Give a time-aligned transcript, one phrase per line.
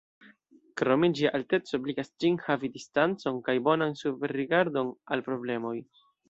[0.79, 5.77] Krome, ĝia alteco ebligas ĝin havi distancon kaj bonan superrigardon al problemoj.